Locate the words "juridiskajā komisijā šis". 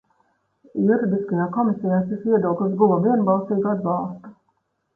0.85-2.25